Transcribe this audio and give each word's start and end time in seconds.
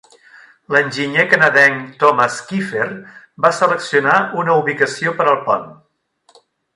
L'enginyer 0.75 1.25
canadenc 1.33 1.91
Thomas 2.03 2.39
Keefer 2.49 2.87
va 3.47 3.51
seleccionar 3.61 4.15
una 4.45 4.59
ubicació 4.63 5.15
per 5.21 5.29
al 5.35 5.39
pont. 5.51 5.69